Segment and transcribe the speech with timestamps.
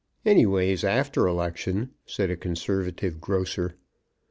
[0.25, 3.75] "Any ways, after election," said a conservative grocer.